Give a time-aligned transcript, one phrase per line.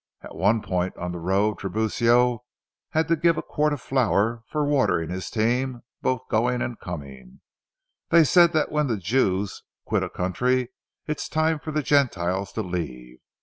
[0.23, 2.39] At one point on the road, Tiburcio
[2.89, 7.41] had to give a quart of flour for watering his team both going and coming.
[8.09, 10.71] They say that when the Jews quit a country,
[11.05, 13.19] it's time for the gentiles to leave.